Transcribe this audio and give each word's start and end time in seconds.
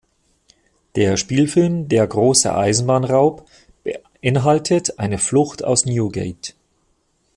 Der 0.95 1.15
Spielfilm 1.15 1.87
Der 1.87 2.07
große 2.07 2.51
Eisenbahnraub 2.55 3.47
beinhaltet 4.19 4.97
eine 4.97 5.19
Flucht 5.19 5.63
aus 5.63 5.85
Newgate. 5.85 6.55